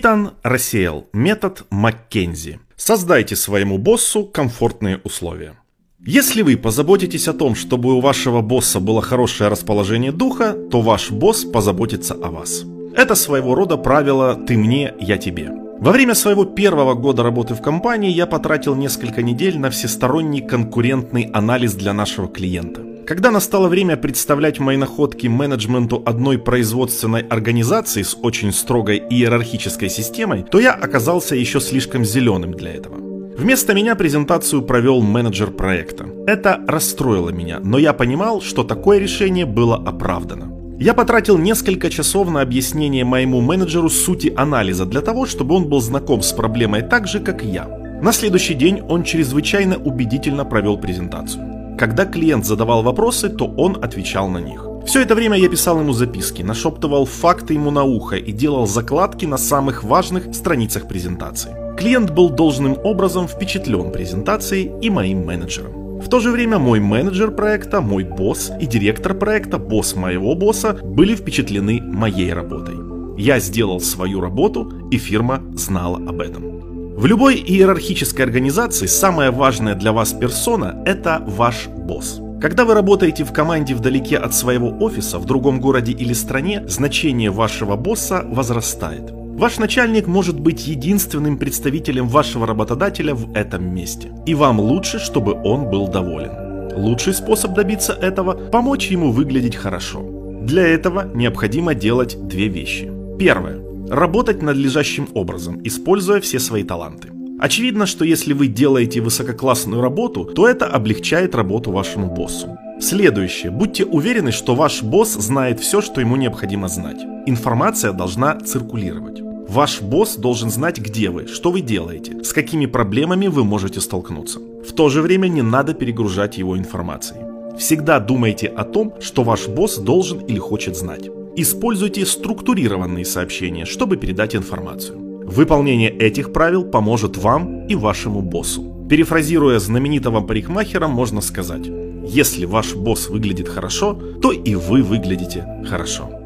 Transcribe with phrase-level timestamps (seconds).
[0.00, 2.58] Итан рассеял метод Маккензи.
[2.74, 5.56] Создайте своему боссу комфортные условия.
[5.98, 11.10] Если вы позаботитесь о том, чтобы у вашего босса было хорошее расположение духа, то ваш
[11.10, 12.64] босс позаботится о вас.
[12.96, 15.50] Это своего рода правило «ты мне, я тебе».
[15.80, 21.24] Во время своего первого года работы в компании я потратил несколько недель на всесторонний конкурентный
[21.24, 22.89] анализ для нашего клиента.
[23.10, 30.44] Когда настало время представлять мои находки менеджменту одной производственной организации с очень строгой иерархической системой,
[30.44, 32.94] то я оказался еще слишком зеленым для этого.
[33.36, 36.06] Вместо меня презентацию провел менеджер проекта.
[36.28, 40.76] Это расстроило меня, но я понимал, что такое решение было оправдано.
[40.78, 45.80] Я потратил несколько часов на объяснение моему менеджеру сути анализа для того, чтобы он был
[45.80, 47.66] знаком с проблемой так же, как я.
[48.00, 51.59] На следующий день он чрезвычайно убедительно провел презентацию.
[51.80, 54.66] Когда клиент задавал вопросы, то он отвечал на них.
[54.84, 59.24] Все это время я писал ему записки, нашептывал факты ему на ухо и делал закладки
[59.24, 61.56] на самых важных страницах презентации.
[61.78, 66.00] Клиент был должным образом впечатлен презентацией и моим менеджером.
[66.00, 70.74] В то же время мой менеджер проекта, мой босс и директор проекта, босс моего босса,
[70.82, 72.76] были впечатлены моей работой.
[73.16, 76.69] Я сделал свою работу, и фирма знала об этом.
[77.00, 82.20] В любой иерархической организации самая важная для вас персона– это ваш босс.
[82.42, 87.30] Когда вы работаете в команде вдалеке от своего офиса, в другом городе или стране, значение
[87.30, 89.12] вашего босса возрастает.
[89.12, 94.12] Ваш начальник может быть единственным представителем вашего работодателя в этом месте.
[94.26, 96.76] И вам лучше, чтобы он был доволен.
[96.76, 100.02] Лучший способ добиться этого– помочь ему выглядеть хорошо.
[100.42, 102.92] Для этого необходимо делать две вещи.
[103.18, 103.69] Первое.
[103.90, 107.08] Работать надлежащим образом, используя все свои таланты.
[107.40, 112.56] Очевидно, что если вы делаете высококлассную работу, то это облегчает работу вашему боссу.
[112.80, 113.50] Следующее.
[113.50, 117.04] Будьте уверены, что ваш босс знает все, что ему необходимо знать.
[117.26, 119.22] Информация должна циркулировать.
[119.48, 124.38] Ваш босс должен знать, где вы, что вы делаете, с какими проблемами вы можете столкнуться.
[124.38, 127.22] В то же время не надо перегружать его информацией.
[127.58, 131.10] Всегда думайте о том, что ваш босс должен или хочет знать.
[131.42, 134.98] Используйте структурированные сообщения, чтобы передать информацию.
[135.26, 138.86] Выполнение этих правил поможет вам и вашему боссу.
[138.90, 141.66] Перефразируя знаменитого парикмахера, можно сказать,
[142.04, 146.19] если ваш босс выглядит хорошо, то и вы выглядите хорошо.